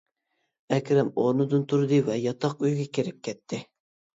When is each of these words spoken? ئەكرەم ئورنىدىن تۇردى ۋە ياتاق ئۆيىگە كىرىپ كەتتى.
ئەكرەم 0.77 1.11
ئورنىدىن 1.23 1.67
تۇردى 1.73 1.99
ۋە 2.09 2.17
ياتاق 2.23 2.57
ئۆيىگە 2.65 2.87
كىرىپ 2.99 3.21
كەتتى. 3.29 3.63